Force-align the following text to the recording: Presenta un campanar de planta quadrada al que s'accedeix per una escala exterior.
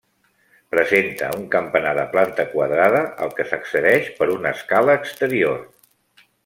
Presenta 0.75 1.27
un 1.41 1.43
campanar 1.57 1.91
de 1.99 2.07
planta 2.15 2.47
quadrada 2.55 3.05
al 3.27 3.37
que 3.41 3.47
s'accedeix 3.53 4.11
per 4.19 4.33
una 4.41 4.59
escala 4.59 5.01
exterior. 5.03 5.63